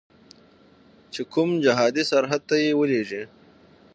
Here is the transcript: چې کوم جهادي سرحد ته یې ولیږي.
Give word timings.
چې 1.13 1.21
کوم 1.33 1.49
جهادي 1.65 2.03
سرحد 2.11 2.41
ته 2.49 2.55
یې 2.63 2.71
ولیږي. 2.79 3.23